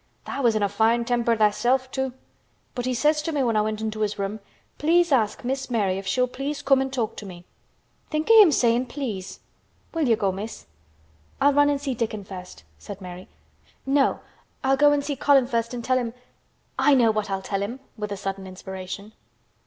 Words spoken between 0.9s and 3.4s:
temper tha'self, too. But he says to